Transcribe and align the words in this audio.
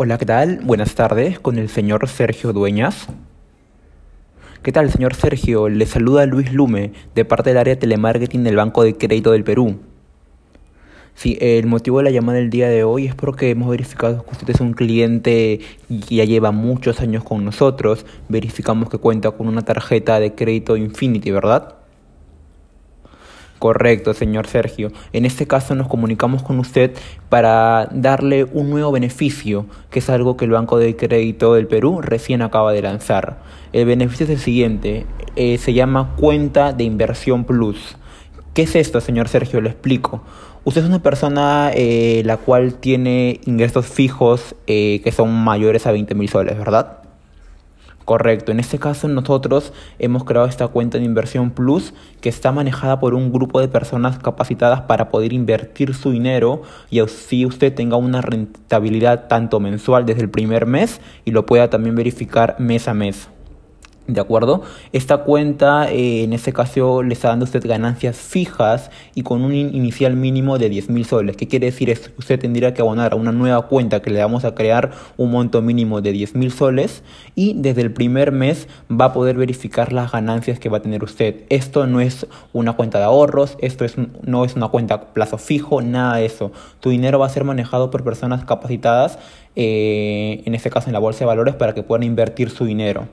Hola, 0.00 0.16
¿qué 0.16 0.26
tal? 0.26 0.60
Buenas 0.62 0.94
tardes, 0.94 1.40
con 1.40 1.58
el 1.58 1.68
señor 1.68 2.06
Sergio 2.08 2.52
Dueñas. 2.52 3.08
¿Qué 4.62 4.70
tal, 4.70 4.92
señor 4.92 5.16
Sergio? 5.16 5.68
Le 5.68 5.86
saluda 5.86 6.24
Luis 6.24 6.52
Lume, 6.52 6.92
de 7.16 7.24
parte 7.24 7.50
del 7.50 7.56
área 7.56 7.74
de 7.74 7.80
telemarketing 7.80 8.44
del 8.44 8.54
Banco 8.54 8.84
de 8.84 8.96
Crédito 8.96 9.32
del 9.32 9.42
Perú. 9.42 9.80
Sí, 11.16 11.36
el 11.40 11.66
motivo 11.66 11.98
de 11.98 12.04
la 12.04 12.10
llamada 12.12 12.38
del 12.38 12.48
día 12.48 12.68
de 12.68 12.84
hoy 12.84 13.06
es 13.06 13.16
porque 13.16 13.50
hemos 13.50 13.70
verificado 13.70 14.24
que 14.24 14.30
usted 14.30 14.50
es 14.50 14.60
un 14.60 14.72
cliente 14.72 15.58
que 15.88 16.14
ya 16.14 16.24
lleva 16.24 16.52
muchos 16.52 17.00
años 17.00 17.24
con 17.24 17.44
nosotros. 17.44 18.06
Verificamos 18.28 18.88
que 18.90 18.98
cuenta 18.98 19.32
con 19.32 19.48
una 19.48 19.62
tarjeta 19.62 20.20
de 20.20 20.32
crédito 20.32 20.76
Infinity, 20.76 21.32
¿verdad? 21.32 21.77
Correcto, 23.58 24.14
señor 24.14 24.46
Sergio. 24.46 24.92
En 25.12 25.24
este 25.24 25.46
caso 25.48 25.74
nos 25.74 25.88
comunicamos 25.88 26.42
con 26.42 26.60
usted 26.60 26.92
para 27.28 27.88
darle 27.90 28.44
un 28.44 28.70
nuevo 28.70 28.92
beneficio, 28.92 29.66
que 29.90 29.98
es 29.98 30.08
algo 30.10 30.36
que 30.36 30.44
el 30.44 30.52
Banco 30.52 30.78
de 30.78 30.94
Crédito 30.94 31.54
del 31.54 31.66
Perú 31.66 32.00
recién 32.00 32.42
acaba 32.42 32.72
de 32.72 32.82
lanzar. 32.82 33.38
El 33.72 33.86
beneficio 33.86 34.24
es 34.24 34.30
el 34.30 34.38
siguiente, 34.38 35.06
eh, 35.34 35.58
se 35.58 35.72
llama 35.72 36.14
cuenta 36.16 36.72
de 36.72 36.84
inversión 36.84 37.44
plus. 37.44 37.96
¿Qué 38.54 38.62
es 38.62 38.76
esto, 38.76 39.00
señor 39.00 39.28
Sergio? 39.28 39.60
Le 39.60 39.70
explico. 39.70 40.22
Usted 40.64 40.82
es 40.82 40.88
una 40.88 41.02
persona 41.02 41.70
eh, 41.74 42.22
la 42.24 42.36
cual 42.36 42.74
tiene 42.74 43.40
ingresos 43.44 43.86
fijos 43.86 44.54
eh, 44.66 45.00
que 45.02 45.12
son 45.12 45.32
mayores 45.32 45.86
a 45.86 45.92
20 45.92 46.14
mil 46.14 46.28
soles, 46.28 46.58
¿verdad? 46.58 47.07
Correcto, 48.08 48.52
en 48.52 48.58
este 48.58 48.78
caso 48.78 49.06
nosotros 49.06 49.74
hemos 49.98 50.24
creado 50.24 50.46
esta 50.46 50.66
cuenta 50.68 50.96
de 50.96 51.04
inversión 51.04 51.50
plus 51.50 51.92
que 52.22 52.30
está 52.30 52.52
manejada 52.52 53.00
por 53.00 53.12
un 53.12 53.30
grupo 53.30 53.60
de 53.60 53.68
personas 53.68 54.18
capacitadas 54.18 54.80
para 54.80 55.10
poder 55.10 55.34
invertir 55.34 55.92
su 55.94 56.10
dinero 56.10 56.62
y 56.88 57.00
así 57.00 57.44
usted 57.44 57.74
tenga 57.74 57.98
una 57.98 58.22
rentabilidad 58.22 59.28
tanto 59.28 59.60
mensual 59.60 60.06
desde 60.06 60.22
el 60.22 60.30
primer 60.30 60.64
mes 60.64 61.02
y 61.26 61.32
lo 61.32 61.44
pueda 61.44 61.68
también 61.68 61.96
verificar 61.96 62.56
mes 62.58 62.88
a 62.88 62.94
mes. 62.94 63.28
¿De 64.08 64.22
acuerdo? 64.22 64.62
Esta 64.94 65.18
cuenta 65.18 65.92
eh, 65.92 66.22
en 66.22 66.32
este 66.32 66.54
caso 66.54 67.02
le 67.02 67.12
está 67.12 67.28
dando 67.28 67.44
usted 67.44 67.62
ganancias 67.68 68.16
fijas 68.16 68.90
y 69.14 69.22
con 69.22 69.44
un 69.44 69.52
inicial 69.52 70.16
mínimo 70.16 70.56
de 70.56 70.70
10 70.70 70.88
mil 70.88 71.04
soles. 71.04 71.36
¿Qué 71.36 71.46
quiere 71.46 71.66
decir 71.66 71.90
esto? 71.90 72.08
Usted 72.16 72.40
tendría 72.40 72.72
que 72.72 72.80
abonar 72.80 73.12
a 73.12 73.16
una 73.16 73.32
nueva 73.32 73.66
cuenta 73.68 74.00
que 74.00 74.08
le 74.08 74.22
vamos 74.22 74.46
a 74.46 74.54
crear 74.54 74.92
un 75.18 75.30
monto 75.30 75.60
mínimo 75.60 76.00
de 76.00 76.12
10 76.12 76.36
mil 76.36 76.50
soles 76.50 77.02
y 77.34 77.52
desde 77.52 77.82
el 77.82 77.92
primer 77.92 78.32
mes 78.32 78.66
va 78.90 79.06
a 79.06 79.12
poder 79.12 79.36
verificar 79.36 79.92
las 79.92 80.10
ganancias 80.10 80.58
que 80.58 80.70
va 80.70 80.78
a 80.78 80.82
tener 80.82 81.04
usted. 81.04 81.42
Esto 81.50 81.86
no 81.86 82.00
es 82.00 82.26
una 82.54 82.72
cuenta 82.72 82.96
de 82.96 83.04
ahorros, 83.04 83.58
esto 83.60 83.84
es, 83.84 83.96
no 84.22 84.46
es 84.46 84.56
una 84.56 84.68
cuenta 84.68 84.94
a 84.94 85.00
plazo 85.12 85.36
fijo, 85.36 85.82
nada 85.82 86.16
de 86.16 86.24
eso. 86.24 86.50
Tu 86.80 86.88
dinero 86.88 87.18
va 87.18 87.26
a 87.26 87.28
ser 87.28 87.44
manejado 87.44 87.90
por 87.90 88.04
personas 88.04 88.46
capacitadas, 88.46 89.18
eh, 89.54 90.42
en 90.46 90.54
este 90.54 90.70
caso 90.70 90.88
en 90.88 90.94
la 90.94 90.98
bolsa 90.98 91.20
de 91.20 91.26
valores, 91.26 91.56
para 91.56 91.74
que 91.74 91.82
puedan 91.82 92.04
invertir 92.04 92.48
su 92.48 92.64
dinero. 92.64 93.06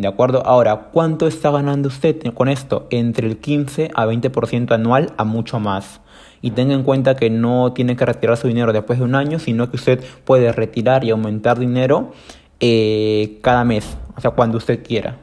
¿De 0.00 0.08
acuerdo? 0.08 0.42
Ahora, 0.46 0.88
¿cuánto 0.92 1.26
está 1.26 1.50
ganando 1.50 1.88
usted 1.88 2.16
con 2.32 2.48
esto? 2.48 2.86
Entre 2.88 3.26
el 3.26 3.36
15 3.36 3.90
a 3.94 4.06
20% 4.06 4.72
anual 4.72 5.12
a 5.18 5.24
mucho 5.24 5.60
más. 5.60 6.00
Y 6.40 6.52
tenga 6.52 6.72
en 6.72 6.84
cuenta 6.84 7.16
que 7.16 7.28
no 7.28 7.74
tiene 7.74 7.96
que 7.96 8.06
retirar 8.06 8.38
su 8.38 8.48
dinero 8.48 8.72
después 8.72 8.98
de 8.98 9.04
un 9.04 9.14
año, 9.14 9.38
sino 9.38 9.68
que 9.70 9.76
usted 9.76 10.02
puede 10.24 10.52
retirar 10.52 11.04
y 11.04 11.10
aumentar 11.10 11.58
dinero 11.58 12.12
eh, 12.60 13.40
cada 13.42 13.62
mes, 13.64 13.98
o 14.16 14.20
sea, 14.22 14.30
cuando 14.30 14.56
usted 14.56 14.82
quiera. 14.82 15.18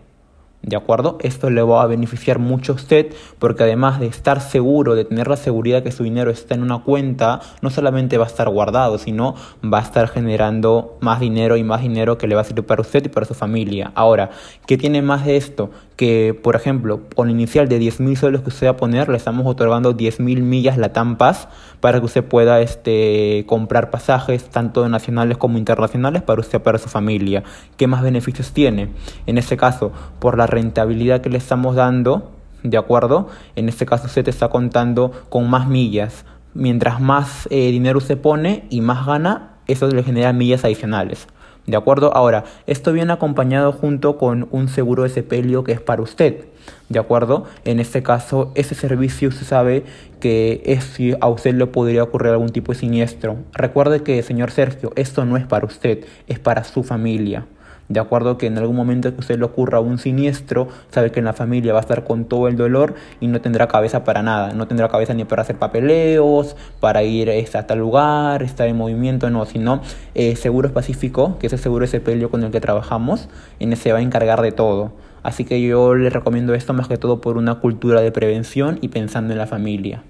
¿De 0.63 0.75
acuerdo? 0.75 1.17
Esto 1.21 1.49
le 1.49 1.61
va 1.61 1.83
a 1.83 1.85
beneficiar 1.85 2.39
mucho 2.39 2.73
a 2.73 2.75
usted 2.75 3.13
porque 3.39 3.63
además 3.63 3.99
de 3.99 4.07
estar 4.07 4.41
seguro, 4.41 4.95
de 4.95 5.05
tener 5.05 5.27
la 5.27 5.37
seguridad 5.37 5.83
que 5.83 5.91
su 5.91 6.03
dinero 6.03 6.29
está 6.29 6.55
en 6.55 6.63
una 6.63 6.79
cuenta, 6.79 7.39
no 7.61 7.69
solamente 7.69 8.17
va 8.17 8.25
a 8.25 8.27
estar 8.27 8.49
guardado, 8.49 8.97
sino 8.97 9.35
va 9.63 9.79
a 9.79 9.83
estar 9.83 10.07
generando 10.09 10.97
más 10.99 11.19
dinero 11.19 11.55
y 11.57 11.63
más 11.63 11.81
dinero 11.81 12.17
que 12.17 12.27
le 12.27 12.35
va 12.35 12.41
a 12.41 12.43
servir 12.43 12.65
para 12.65 12.81
usted 12.81 13.05
y 13.05 13.09
para 13.09 13.25
su 13.25 13.33
familia. 13.33 13.91
Ahora, 13.95 14.31
¿qué 14.65 14.77
tiene 14.77 15.01
más 15.01 15.25
de 15.25 15.37
esto? 15.37 15.69
Que, 15.95 16.37
por 16.39 16.55
ejemplo, 16.55 17.01
con 17.15 17.29
inicial 17.29 17.69
de 17.69 17.79
10.000 17.79 18.15
soles 18.15 18.41
que 18.41 18.49
usted 18.49 18.67
va 18.67 18.71
a 18.71 18.77
poner, 18.77 19.09
le 19.09 19.17
estamos 19.17 19.47
otorgando 19.47 19.95
10.000 19.95 20.41
millas 20.41 20.77
la 20.77 20.91
Paz 21.17 21.47
para 21.79 21.99
que 21.99 22.05
usted 22.05 22.23
pueda 22.23 22.59
este, 22.59 23.45
comprar 23.47 23.91
pasajes, 23.91 24.49
tanto 24.49 24.87
nacionales 24.89 25.37
como 25.37 25.57
internacionales, 25.57 26.23
para 26.23 26.41
usted 26.41 26.59
y 26.59 26.61
para 26.61 26.77
su 26.77 26.89
familia. 26.89 27.43
¿Qué 27.77 27.87
más 27.87 28.01
beneficios 28.01 28.51
tiene? 28.51 28.89
En 29.27 29.37
este 29.37 29.57
caso, 29.57 29.91
por 30.19 30.37
la 30.37 30.46
rentabilidad 30.47 31.21
que 31.21 31.29
le 31.29 31.37
estamos 31.37 31.75
dando, 31.75 32.31
¿de 32.63 32.77
acuerdo? 32.77 33.27
En 33.55 33.69
este 33.69 33.85
caso 33.85 34.07
usted 34.07 34.27
está 34.27 34.49
contando 34.49 35.11
con 35.29 35.49
más 35.49 35.67
millas. 35.67 36.25
Mientras 36.53 36.99
más 36.99 37.47
eh, 37.51 37.71
dinero 37.71 37.99
usted 37.99 38.17
pone 38.17 38.65
y 38.69 38.81
más 38.81 39.05
gana, 39.05 39.57
eso 39.67 39.87
le 39.87 40.03
genera 40.03 40.33
millas 40.33 40.65
adicionales. 40.65 41.27
¿De 41.67 41.75
acuerdo? 41.75 42.15
Ahora, 42.15 42.45
esto 42.65 42.93
viene 42.93 43.11
acompañado 43.11 43.73
junto 43.73 44.17
con 44.17 44.47
un 44.51 44.69
seguro 44.69 45.03
de 45.03 45.09
sepelio 45.09 45.65
que 45.65 45.73
es 45.73 45.81
para 45.81 46.01
usted. 46.01 46.45
¿De 46.87 46.97
acuerdo? 46.97 47.43
En 47.65 47.81
este 47.81 48.01
caso, 48.01 48.53
ese 48.55 48.73
servicio 48.73 49.27
usted 49.27 49.45
sabe 49.45 49.83
que 50.21 50.79
a 51.19 51.27
usted 51.27 51.55
le 51.55 51.67
podría 51.67 52.03
ocurrir 52.03 52.31
algún 52.31 52.49
tipo 52.49 52.71
de 52.71 52.79
siniestro. 52.79 53.37
Recuerde 53.51 54.01
que, 54.01 54.23
señor 54.23 54.51
Sergio, 54.51 54.93
esto 54.95 55.25
no 55.25 55.35
es 55.35 55.45
para 55.45 55.65
usted, 55.65 56.05
es 56.27 56.39
para 56.39 56.63
su 56.63 56.83
familia 56.83 57.45
de 57.89 57.99
acuerdo 57.99 58.37
que 58.37 58.47
en 58.47 58.57
algún 58.57 58.75
momento 58.75 59.13
que 59.13 59.19
usted 59.19 59.39
le 59.39 59.45
ocurra 59.45 59.79
un 59.79 59.97
siniestro, 59.97 60.67
sabe 60.91 61.11
que 61.11 61.19
en 61.19 61.25
la 61.25 61.33
familia 61.33 61.73
va 61.73 61.79
a 61.79 61.81
estar 61.81 62.03
con 62.03 62.25
todo 62.25 62.47
el 62.47 62.57
dolor 62.57 62.95
y 63.21 63.27
no 63.27 63.39
tendrá 63.39 63.67
cabeza 63.67 64.03
para 64.03 64.21
nada, 64.21 64.53
no 64.53 64.67
tendrá 64.67 64.89
cabeza 64.89 65.13
ni 65.13 65.23
para 65.23 65.43
hacer 65.43 65.57
papeleos, 65.57 66.55
para 66.79 67.03
ir 67.03 67.29
este, 67.29 67.57
a 67.57 67.65
tal 67.65 67.79
lugar, 67.79 68.43
estar 68.43 68.67
en 68.67 68.75
movimiento, 68.75 69.29
no, 69.29 69.45
sino 69.45 69.81
eh, 70.15 70.35
Seguro 70.35 70.73
Pacífico, 70.73 71.37
que 71.39 71.47
es 71.47 71.53
el 71.53 71.59
seguro 71.59 71.85
ese 71.85 71.99
pelio 72.01 72.29
con 72.29 72.43
el 72.43 72.51
que 72.51 72.59
trabajamos, 72.59 73.29
en 73.59 73.71
ese 73.71 73.93
va 73.93 73.99
a 73.99 74.01
encargar 74.01 74.41
de 74.41 74.51
todo. 74.51 74.91
Así 75.23 75.45
que 75.45 75.61
yo 75.61 75.95
le 75.95 76.09
recomiendo 76.09 76.53
esto 76.53 76.73
más 76.73 76.87
que 76.87 76.97
todo 76.97 77.21
por 77.21 77.37
una 77.37 77.55
cultura 77.55 78.01
de 78.01 78.11
prevención 78.11 78.79
y 78.81 78.89
pensando 78.89 79.33
en 79.33 79.39
la 79.39 79.47
familia. 79.47 80.03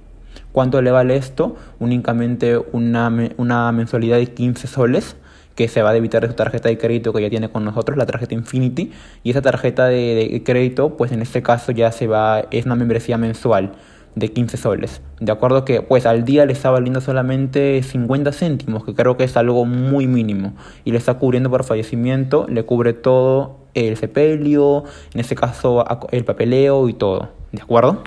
¿Cuánto 0.51 0.81
le 0.81 0.91
vale 0.91 1.15
esto? 1.15 1.55
Únicamente 1.79 2.57
una, 2.71 3.11
una 3.37 3.71
mensualidad 3.71 4.17
de 4.17 4.27
15 4.27 4.67
soles 4.67 5.15
que 5.57 5.67
se 5.67 5.81
va 5.81 5.89
a 5.89 5.93
debitar 5.93 6.21
de 6.21 6.27
su 6.27 6.35
tarjeta 6.35 6.69
de 6.69 6.77
crédito 6.77 7.11
que 7.11 7.21
ya 7.21 7.29
tiene 7.31 7.49
con 7.49 7.65
nosotros, 7.65 7.97
la 7.97 8.05
tarjeta 8.05 8.35
Infinity, 8.35 8.91
y 9.23 9.31
esa 9.31 9.41
tarjeta 9.41 9.87
de, 9.87 10.41
crédito, 10.45 10.95
pues 10.95 11.11
en 11.11 11.21
este 11.23 11.41
caso 11.41 11.71
ya 11.71 11.91
se 11.91 12.05
va, 12.05 12.45
es 12.51 12.67
una 12.67 12.75
membresía 12.75 13.17
mensual 13.17 13.71
de 14.13 14.31
15 14.31 14.55
soles. 14.55 15.01
De 15.19 15.31
acuerdo 15.31 15.65
que 15.65 15.81
pues 15.81 16.05
al 16.05 16.25
día 16.25 16.45
le 16.45 16.53
está 16.53 16.69
valiendo 16.69 17.01
solamente 17.01 17.81
50 17.81 18.31
céntimos, 18.33 18.85
que 18.85 18.93
creo 18.93 19.17
que 19.17 19.23
es 19.23 19.35
algo 19.35 19.65
muy 19.65 20.05
mínimo. 20.05 20.53
Y 20.85 20.91
le 20.91 20.99
está 20.99 21.15
cubriendo 21.15 21.49
por 21.49 21.63
fallecimiento, 21.63 22.45
le 22.47 22.63
cubre 22.63 22.93
todo 22.93 23.57
el 23.73 23.97
sepelio, 23.97 24.83
en 25.13 25.19
este 25.19 25.35
caso 25.35 25.83
el 26.11 26.23
papeleo 26.23 26.87
y 26.87 26.93
todo. 26.93 27.29
¿De 27.51 27.63
acuerdo? 27.63 28.03